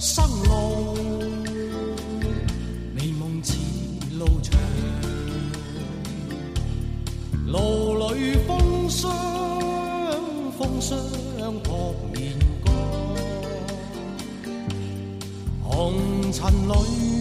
[0.00, 0.96] 生路，
[2.94, 3.54] 美梦似
[4.18, 4.58] 路长，
[7.46, 9.12] 路里风霜，
[10.58, 10.96] 风霜
[11.62, 12.32] 扑面
[12.64, 12.74] 干，
[15.62, 17.19] 红尘里，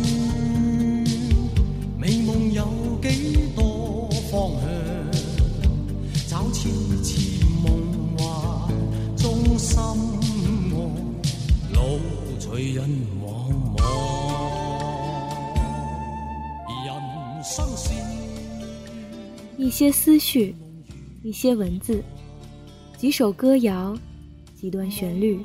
[13.21, 13.83] 茫茫，
[16.85, 17.93] 人生是。
[19.57, 20.55] 一些思绪，
[21.21, 22.01] 一些文字，
[22.97, 23.97] 几首歌谣，
[24.55, 25.39] 几段旋律，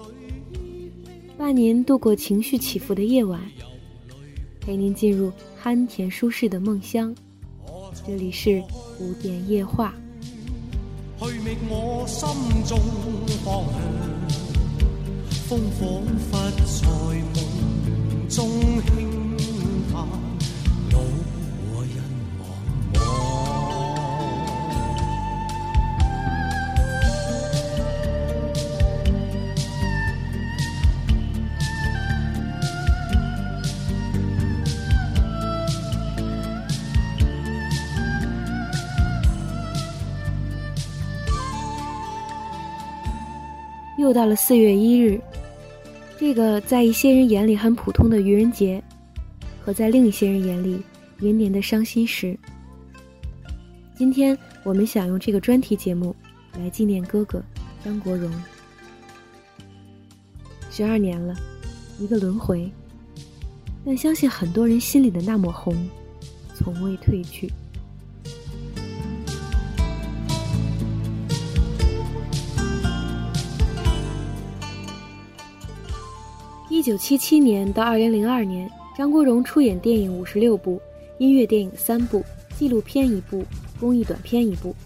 [1.36, 3.40] 伴您度过情绪起伏的夜晚，
[4.60, 5.32] 陪您进入
[5.62, 7.14] 酣甜舒适的梦乡。
[8.06, 8.62] 这里是
[8.96, 9.92] 古典夜话。
[11.18, 12.28] 去觅我心
[12.64, 12.78] 中
[13.44, 15.80] 方向，风仿
[16.18, 16.72] 佛在
[17.34, 17.53] 梦
[18.28, 18.48] 中，
[43.96, 45.18] 又到了四月一日，
[46.26, 48.82] 这个在一些人眼里很普通的愚人节，
[49.62, 50.80] 和在另一些人眼里
[51.18, 52.34] 年年的伤心时。
[53.94, 56.16] 今天我们想用这个专题节目
[56.58, 57.44] 来纪念哥哥
[57.84, 58.32] 张国荣。
[60.70, 61.36] 十二年了，
[62.00, 62.72] 一个轮回，
[63.84, 65.76] 但相信很多人心里的那抹红，
[66.54, 67.52] 从未褪去。
[76.84, 80.78] 九七七年到二零零二年，张国荣出演电影五十六部，
[81.16, 82.22] 音乐电影三部，
[82.58, 83.42] 纪录片一部，
[83.80, 84.76] 公益短片一部，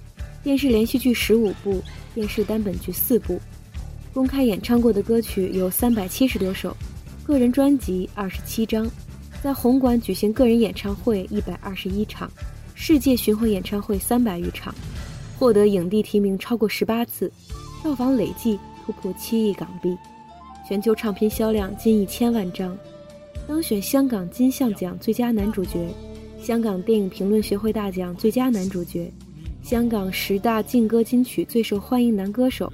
[0.41, 1.83] 电视连续剧十五部，
[2.15, 3.41] 电视单本剧四部，
[4.15, 6.73] 公开演唱过的歌曲有三百七十多首，
[7.25, 8.89] 个人专辑二十七张，
[9.43, 12.31] 在红馆举行个人演唱会一百二十一场，
[12.77, 14.73] 世界巡回演唱会三百余场，
[15.37, 17.29] 获得影帝提名超过十八次，
[17.83, 19.99] 票房累计突破七亿港币。
[20.67, 22.77] 全球唱片销量近一千万张，
[23.47, 25.79] 当选香港金像奖最佳男主角，
[26.43, 29.11] 香港电影评论学会大奖最佳男主角，
[29.63, 32.73] 香港十大劲歌金曲最受欢迎男歌手，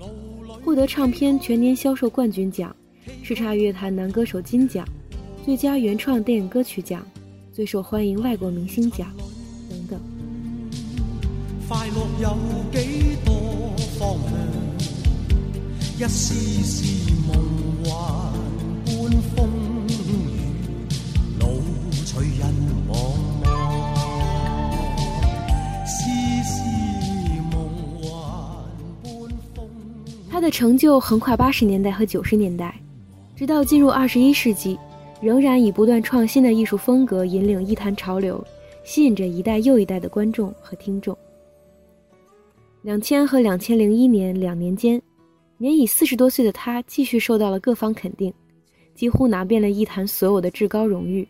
[0.64, 2.74] 获得唱片全年销售冠军奖、
[3.22, 4.84] 叱咤乐坛男歌手金奖、
[5.44, 7.06] 最佳原创电影歌曲奖、
[7.52, 9.12] 最受欢迎外国明星奖
[9.70, 10.00] 等等。
[11.68, 12.36] 快乐有
[12.72, 13.34] 几多
[13.98, 14.32] 方向？
[15.96, 16.34] 一丝
[16.64, 17.43] 丝梦
[17.94, 19.48] 般风
[19.88, 20.10] 雨，
[21.38, 21.46] 路
[21.92, 22.52] 随人
[22.88, 22.92] 茫
[23.44, 23.46] 茫。
[25.86, 25.94] 丝
[26.42, 26.50] 丝
[27.52, 27.54] 梦
[28.02, 28.10] 幻
[29.04, 29.08] 般
[29.54, 29.56] 风
[30.28, 32.74] 他的成就横跨八十年代和九十年代，
[33.36, 34.76] 直到进入二十一世纪，
[35.20, 38.44] 仍然以不断创新的艺术风格引领艺坛潮流，
[38.82, 41.16] 吸引着一代又一代的观众和听众。
[42.82, 45.00] 两千和两千零一年两年间，
[45.56, 48.32] 年已四十多岁的他继续受到了各方肯定，
[48.94, 51.26] 几乎拿遍了艺坛所有的至高荣誉：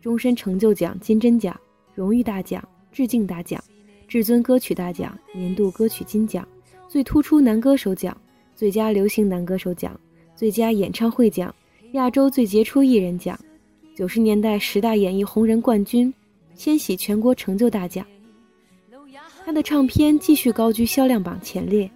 [0.00, 1.58] 终身成就奖、金针奖、
[1.94, 3.62] 荣誉大奖、致敬大奖、
[4.06, 6.46] 至尊歌曲大奖、年度歌曲金奖。
[6.88, 8.14] 最突出男歌手奖、
[8.54, 9.98] 最佳流行男歌手奖、
[10.36, 11.54] 最佳演唱会奖、
[11.92, 13.38] 亚洲最杰出艺人奖、
[13.96, 16.12] 九十年代十大演艺红人冠军、
[16.54, 18.06] 千禧全国成就大奖。
[19.42, 21.90] 他的唱片继续高居销量榜前列，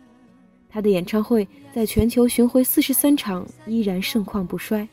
[0.77, 4.87] 他的演唱会在全球巡回四十三场，依然盛况不衰。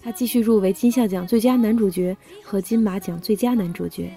[0.00, 4.08] 他继续入围金像奖最佳男主角和金马奖最佳男主角。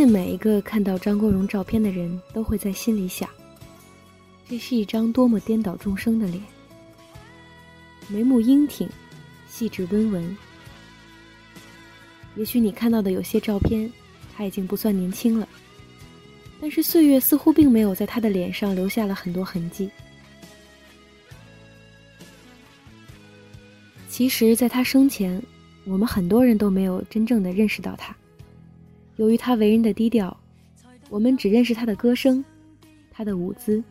[0.00, 3.28] 信每一个看到张国荣照片的人都会在心里想：
[4.48, 6.42] 这是一张多么颠倒众生的脸，
[8.08, 8.88] 眉目英挺，
[9.46, 10.36] 细致温文。
[12.34, 13.92] 也许你看到的有些照片，
[14.34, 15.46] 他已经不算年轻了，
[16.62, 19.90] 但是岁月似乎并没有在他的脸上留下了很多痕迹。
[24.08, 25.42] 其实，在他生前，
[25.84, 28.16] 我们很多人都没有真正的认识到他。
[29.20, 30.34] 由于他为人的低调，
[31.10, 32.42] 我们只认识他的歌声，
[33.10, 33.84] 他的舞姿，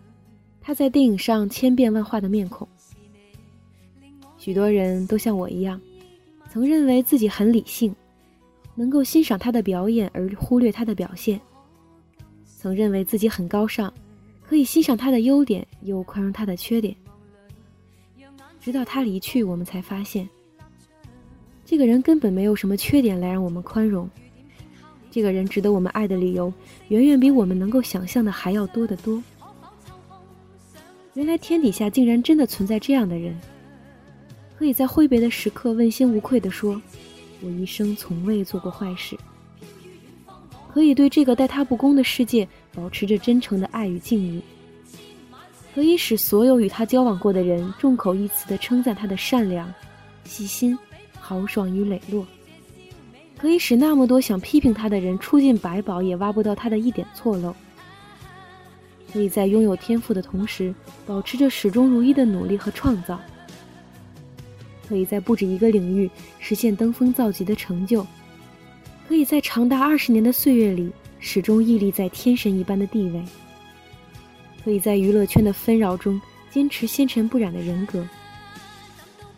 [0.60, 2.68] 他在电影上千变万化的面孔。
[4.40, 5.80] 许多人都像我一样，
[6.50, 7.96] 曾认为自己很理性，
[8.74, 11.38] 能够欣赏他的表演而忽略他的表现；
[12.44, 13.94] 曾认为自己很高尚，
[14.42, 16.96] 可以欣赏他的优点又宽容他的缺点。
[18.60, 20.28] 直到他离去，我们才发现，
[21.64, 24.10] 这个人根本没有什么缺点来让我们宽容。
[25.12, 26.54] 这个人值得我们爱的理由，
[26.90, 29.22] 远远比我们能够想象的还要多得多。
[31.16, 33.38] 原来天底下竟然真的存在这样的人，
[34.58, 36.82] 可以在挥别的时刻问心无愧地说
[37.42, 39.18] ：“我一生从未做过坏事。”
[40.72, 44.42] 可以对这个待他不公的世界保持着真诚的爱与敬意。
[45.74, 49.72] 可以使所有与他交往过的人众口一词地称赞他的善良、
[50.26, 50.78] 细心、
[51.20, 52.24] 豪爽与磊落；
[53.40, 57.54] 可以使那么多想批评他的人出尽百宝也挖不到他的一点错漏；
[59.14, 60.76] 可以在拥有天赋的同时，
[61.06, 63.16] 保持着始终如一的努力和创造；
[64.90, 68.06] 可以在不止一个领域实现登峰造极的成就；
[69.08, 73.24] 可以在长达二十年的岁月里始终屹立在天神一般的地位。
[74.66, 76.20] 可以在娱乐圈的纷扰中
[76.52, 78.06] 坚持纤尘不染的人格，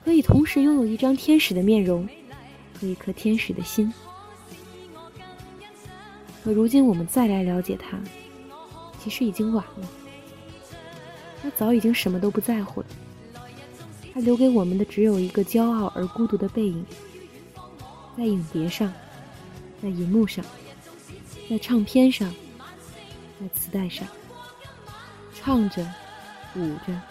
[0.04, 2.10] 可以同时拥有一张天使的面容
[2.82, 3.94] 和一颗天使的心。
[6.44, 8.00] 可如今我们再来了解他，
[9.00, 9.88] 其实已经晚了。
[11.44, 12.88] 他早已经什么都不在乎了。
[14.12, 16.84] 他留给我们的只有一个骄傲而孤独的背影，
[18.18, 18.92] 在影碟上，
[19.82, 20.44] 在银幕上，
[21.48, 22.34] 在唱片上，
[23.40, 24.08] 在磁带上。
[25.34, 25.82] 唱着，
[26.56, 27.02] 舞着，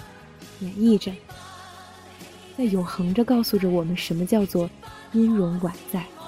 [0.61, 1.13] 演绎着，
[2.59, 4.69] 在永恒着告诉着我们什么叫做
[5.13, 6.20] 音容宛在。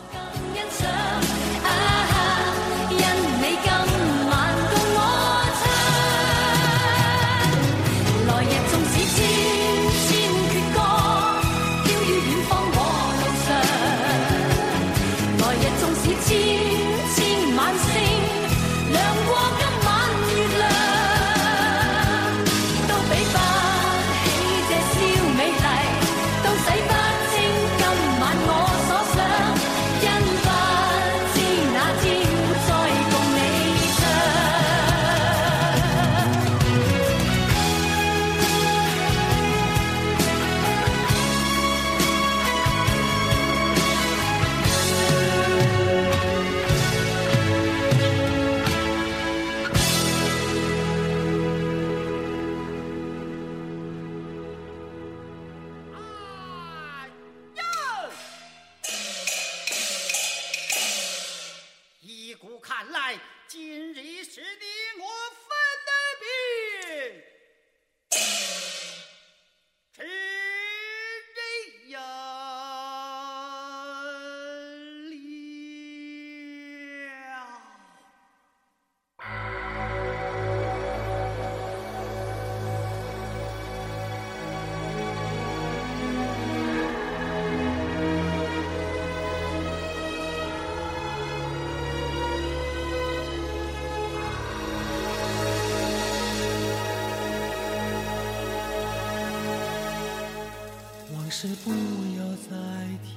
[101.65, 101.70] 不
[102.19, 103.17] 要再提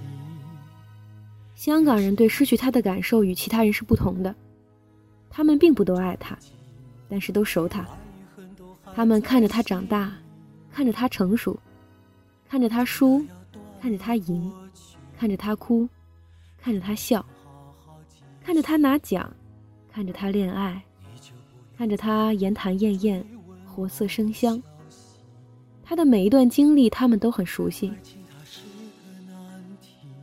[1.56, 4.36] 香港人对失去他的感受与其他人是不同的，
[5.30, 6.38] 他们并不都爱他，
[7.10, 7.86] 但是都熟他。
[8.94, 10.14] 他们看着他长大，
[10.72, 11.58] 看着他成熟，
[12.48, 13.26] 看着他输，
[13.82, 14.52] 看着他赢，
[15.18, 15.88] 看着他哭，
[16.62, 17.26] 看着他笑，
[18.44, 19.32] 看着他拿奖，
[19.92, 20.82] 看着他恋爱，
[21.78, 23.26] 看着他言谈艳艳，
[23.66, 24.62] 活色生香。
[25.88, 27.92] 他的每一段经历，他们都很熟悉。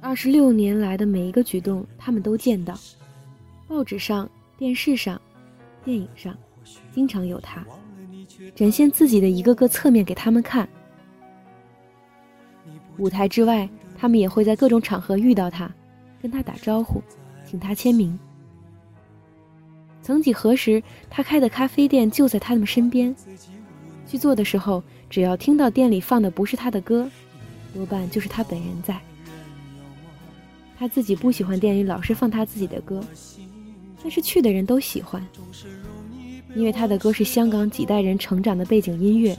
[0.01, 2.77] 二十六年来的每一个举动，他们都见到。
[3.69, 4.29] 报纸上、
[4.59, 5.21] 电视上、
[5.85, 6.37] 电影上，
[6.93, 7.65] 经常有他
[8.57, 10.69] 展现自己的一个个侧面给他们看。
[12.99, 15.73] 舞台之外，他们也会在各种场合遇到他，
[16.21, 17.01] 跟他打招呼，
[17.47, 18.19] 请他签名。
[20.03, 23.15] 曾几何时，他开的咖啡店就在他们身边。
[24.07, 24.83] 去做的时候。
[25.11, 27.07] 只要听到店里放的不是他的歌，
[27.75, 28.99] 多半就是他本人在。
[30.79, 33.05] 他自己不喜欢店里老是放他自己的歌，
[34.03, 35.23] 但是去的人都喜欢。
[36.57, 39.37] 因为他的歌是香港几代人成长的背景音乐，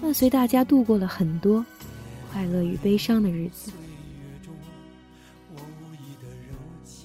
[0.00, 1.66] 伴随大家度过了很多
[2.32, 3.72] 快乐与悲伤的日子。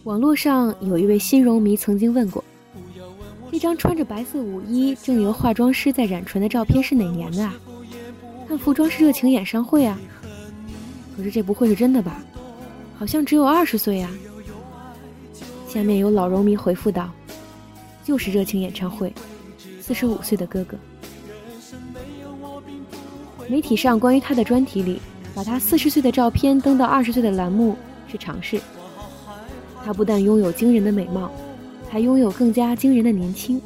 [0.04, 2.44] 网络上有一位新荣迷曾经问过
[3.52, 7.54] ：“那张穿着白色舞衣、正由化妆师在染唇的照片是哪年的？”啊？
[8.48, 10.00] 看服装是热情演唱会啊。
[11.16, 12.24] 可是这不会是真的吧？
[12.98, 14.10] 好像只有二十岁啊。
[15.68, 17.12] 下面有老容迷回复道
[18.04, 19.14] ：“就是热情演唱会，
[19.82, 20.78] 四十五岁的哥哥。”
[23.48, 25.00] 媒体上关于他的专题里，
[25.36, 27.76] 把他四十岁的照片登到二十岁的栏目
[28.08, 28.60] 是常事。
[29.84, 31.32] 他不但拥有惊人的美貌，
[31.90, 33.60] 还拥有更加惊人的年轻，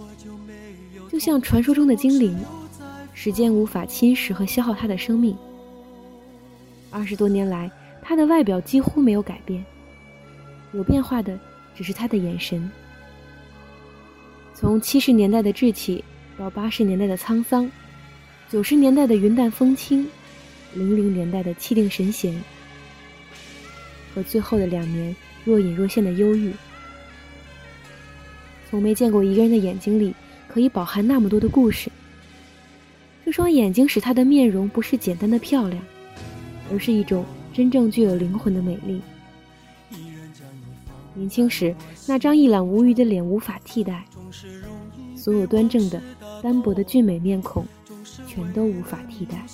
[1.12, 2.38] 就像传说中的精灵，
[3.14, 5.36] 时间无法侵蚀和消耗他的生命。
[6.90, 7.70] 二十多年来，
[8.02, 9.64] 他的外表几乎没有改变，
[10.74, 11.38] 有变化的
[11.76, 12.72] 只是他的眼神。
[14.56, 16.04] 从七十年代的稚气，
[16.38, 17.70] 到八十年代的沧桑，
[18.50, 20.08] 九十年代的云淡风轻，
[20.74, 22.34] 零零年代的气定神闲，
[24.16, 25.14] 和最后的两年。
[25.46, 26.54] 若隐若现的忧郁，
[28.74, 30.16] 从没见过一个人的眼睛里
[30.48, 31.92] 可以饱含那么多的故事。
[33.24, 35.80] 这双眼睛使他的面容不是简单的漂亮，
[36.72, 39.00] 而是一种真正具有灵魂的美丽。
[41.14, 41.76] 年轻时
[42.08, 44.04] 那张一览无余的脸无法替代，
[45.16, 46.02] 所有端正的、
[46.42, 47.64] 单薄的俊美面孔，
[48.26, 49.46] 全都无法替代。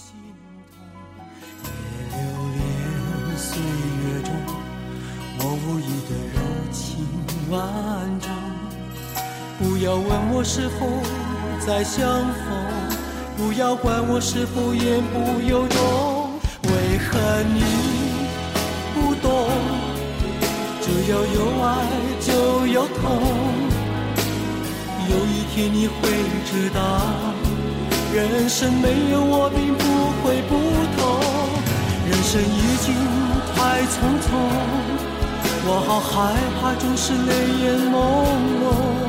[5.41, 6.39] 我无意的柔
[6.71, 7.03] 情
[7.51, 7.59] 万
[8.21, 8.38] 种，
[9.59, 10.87] 不要问我是否
[11.59, 12.47] 再相逢，
[13.35, 16.31] 不要管我是否言不由衷。
[16.63, 17.59] 为何你
[18.95, 19.49] 不懂？
[20.79, 21.67] 只要有爱
[22.21, 22.31] 就
[22.67, 23.19] 有痛，
[25.09, 26.07] 有一天你会
[26.47, 26.79] 知道，
[28.15, 29.83] 人生没有我并不
[30.23, 30.55] 会不
[30.95, 31.19] 同，
[32.09, 32.95] 人生已经
[33.53, 34.31] 太匆匆。
[35.67, 37.99] 我好害怕，总是泪眼朦
[38.63, 39.08] 胧。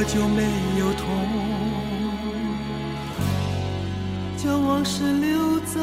[0.00, 0.42] 我就没
[0.78, 1.04] 有痛，
[4.38, 5.78] 将往事留在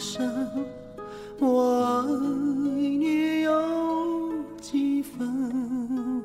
[0.00, 0.50] 生
[1.38, 6.22] 我爱你有几分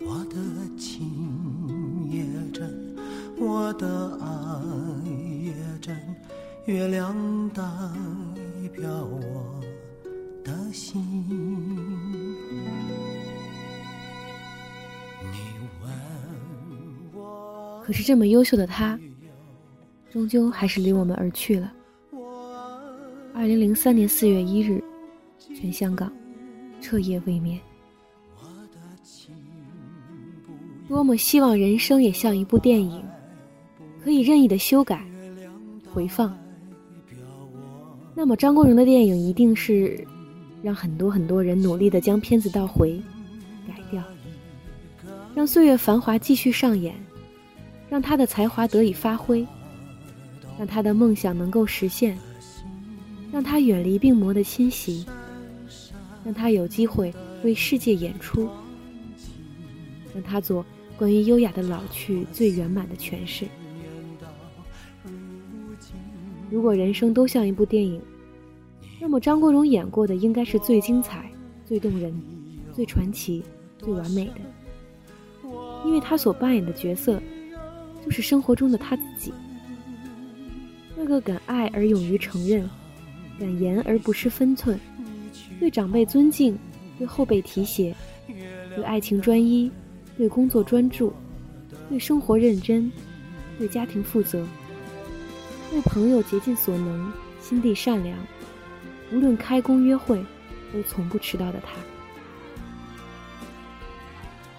[0.00, 0.36] 我的
[0.78, 2.96] 情也真
[3.38, 5.06] 我的爱
[5.44, 5.94] 也真
[6.64, 7.14] 月亮
[7.50, 7.62] 代
[8.74, 9.60] 表我
[10.42, 11.04] 的心。
[15.30, 15.38] 你
[15.82, 15.92] 问
[17.12, 18.98] 我可是这么优秀的他
[20.10, 21.70] 终究还是离我们而去了。
[23.50, 24.80] 二零零三年四月一日，
[25.56, 26.12] 全香港
[26.80, 27.58] 彻夜未眠。
[30.88, 33.02] 多么希望人生也像一部电影，
[34.04, 35.04] 可以任意的修改、
[35.92, 36.32] 回放。
[38.14, 40.06] 那么张国荣的电影一定是
[40.62, 43.02] 让很多很多人努力的将片子倒回、
[43.66, 44.00] 改掉，
[45.34, 46.94] 让岁月繁华继续上演。
[47.88, 49.44] 让他的才华得以发挥，
[50.56, 52.16] 让他的梦想能够实现，
[53.32, 55.04] 让他远离病魔的侵袭，
[56.24, 57.12] 让他有机会
[57.44, 58.48] 为世界演出，
[60.14, 60.64] 让他做
[60.96, 63.46] 关于优雅的老去最圆满的诠释。
[66.50, 68.00] 如果人生都像一部电影，
[69.00, 71.30] 那么张国荣演过的应该是最精彩、
[71.64, 72.12] 最动人、
[72.72, 73.42] 最传奇、
[73.78, 75.50] 最完美的，
[75.84, 77.20] 因为他所扮演的角色。
[78.02, 79.30] 就是生活中的他自己，
[80.96, 82.66] 那个敢爱而勇于承认，
[83.40, 84.78] 敢言而不失分寸，
[85.58, 86.58] 对长辈尊敬，
[86.98, 87.94] 对后辈提携，
[88.76, 89.70] 对爱情专一，
[90.18, 91.10] 对工作专注，
[91.88, 92.92] 对生活认真，
[93.58, 94.46] 对家庭负责，
[95.70, 98.14] 对朋友竭尽所能，心地善良，
[99.10, 100.22] 无论开工约会，
[100.70, 101.72] 都从不迟到的他。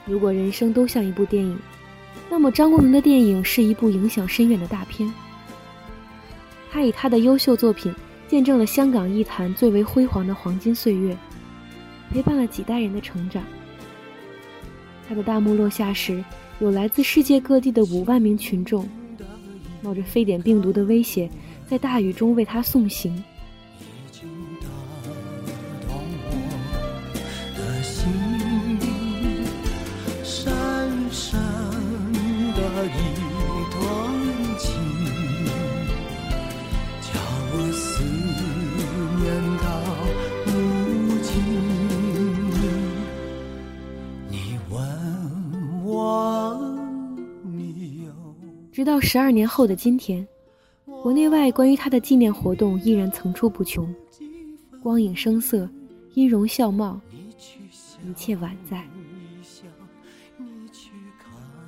[0.07, 1.55] 如果人生都像一部电影，
[2.31, 5.07] 那么张国荣的电影是一部影响深远的大片。
[6.71, 7.93] 他以他的优秀作品
[8.31, 11.17] 见证了香港艺坛最为辉煌的黄金岁月，
[12.13, 13.43] 陪伴了几代人的成长。
[15.05, 16.23] 他的大幕落下时，
[16.61, 18.87] 有来自世界各地的五万名群众，
[19.81, 21.29] 冒着非典病毒的威胁，
[21.67, 23.21] 在大雨中为他送行。
[48.81, 50.27] 直到十二年后的今天，
[51.03, 53.87] 国内外关于他的纪念活动依然层出不穷，
[54.81, 55.69] 光影声色，
[56.15, 56.99] 音容笑貌，
[58.03, 58.83] 一切宛在。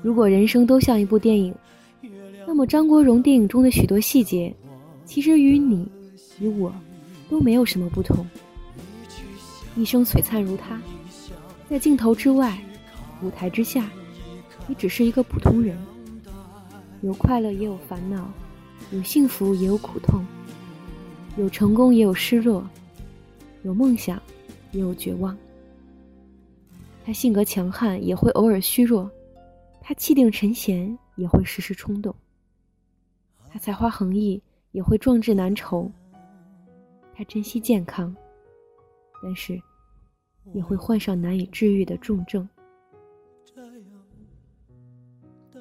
[0.02, 1.54] 如果人生都像一部电影，
[2.48, 4.52] 那么张国荣电影中的许多细节，
[5.06, 5.88] 其实与你、
[6.40, 6.74] 与我，
[7.30, 8.26] 都没有什么不同。
[9.76, 10.82] 一生璀璨如他，
[11.70, 12.58] 在镜头之外，
[13.22, 13.88] 舞台之下，
[14.66, 15.78] 你只是一个普通人。
[17.04, 18.32] 有快乐也有烦恼，
[18.92, 20.26] 有幸福也有苦痛，
[21.36, 22.66] 有成功也有失落，
[23.64, 24.22] 有梦想
[24.72, 25.38] 也有绝望。
[27.06, 29.06] 他性格强悍，也会偶尔虚弱；
[29.82, 32.14] 他气定神闲，也会时时冲动；
[33.50, 35.92] 他才华横溢，也会壮志难酬；
[37.14, 38.16] 他珍惜健康，
[39.22, 39.62] 但是
[40.54, 42.48] 也会患上难以治愈的重症。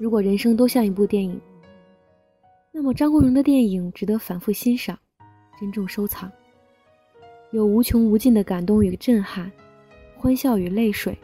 [0.03, 1.41] 如果人生都像一部电影，
[2.73, 4.99] 那么张国荣的电影值得反复欣赏、
[5.61, 6.29] 珍重收藏。
[7.53, 9.49] 有无穷无尽的感动与震撼，
[10.17, 11.17] 欢笑与泪水，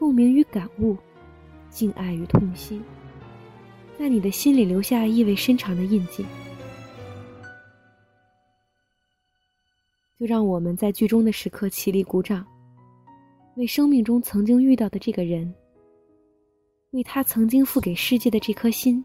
[0.00, 0.96] 共鸣与感悟，
[1.70, 2.82] 敬爱与痛惜，
[3.96, 6.26] 在你的心里留下意味深长的印记。
[10.18, 12.44] 就让我们在剧中的时刻起立鼓掌，
[13.54, 15.54] 为生命中曾经遇到的这个人。
[16.92, 19.02] 为他曾经付给世界的这颗心，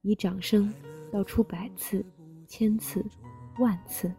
[0.00, 0.72] 以掌声
[1.12, 2.02] 道出百次、
[2.48, 3.04] 千次、
[3.58, 4.10] 万次。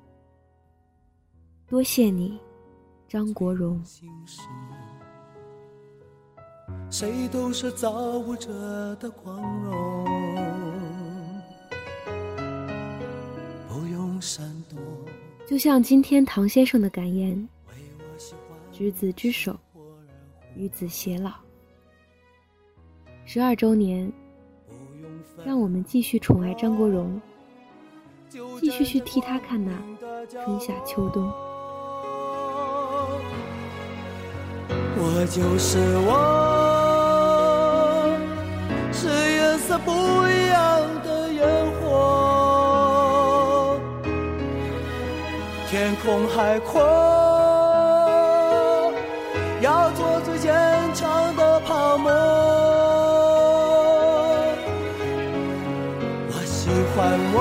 [1.67, 2.39] 多谢你，
[3.07, 3.83] 张国荣。
[6.91, 10.05] 谁都是造物者的光荣，
[13.67, 14.79] 不用闪躲。
[15.47, 17.49] 就像今天唐先生的感言
[18.71, 19.59] ：“执子之手，
[20.55, 21.33] 与子偕老。”
[23.25, 24.11] 十二周年，
[25.45, 27.19] 让我们继续宠爱张国荣，
[28.59, 29.71] 继续去替他看那
[30.29, 31.23] 春夏秋冬。
[34.95, 36.11] 我就是我，
[38.91, 39.91] 是颜色不
[40.27, 43.79] 一样的烟火，
[45.69, 46.81] 天空海阔，
[57.33, 57.39] 我，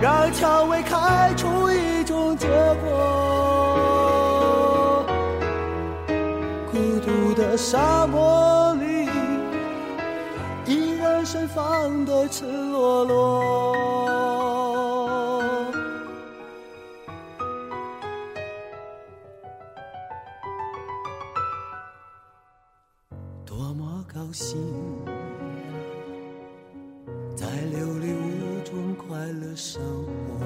[0.00, 2.48] 让蔷薇开出一种结
[2.82, 2.88] 果。
[6.70, 9.08] 孤独的沙漠里，
[10.66, 13.81] 依然盛放的赤裸裸。
[29.54, 30.44] 生活，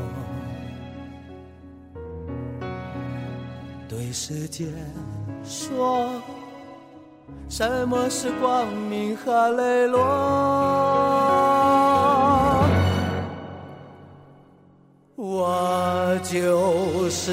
[3.88, 4.66] 对时间
[5.44, 6.20] 说，
[7.48, 10.00] 什么是光明和磊落？
[15.14, 17.32] 我就是